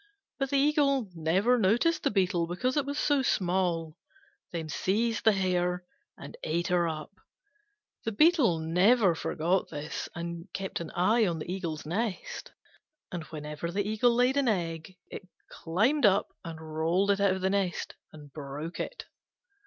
[0.39, 3.99] But the Eagle never noticed the Beetle because it was so small,
[4.67, 5.85] seized the hare
[6.17, 7.11] and ate her up.
[8.03, 12.51] The Beetle never forgot this, and used to keep an eye on the Eagle's nest,
[13.11, 17.41] and whenever the Eagle laid an egg it climbed up and rolled it out of
[17.41, 19.05] the nest and broke it.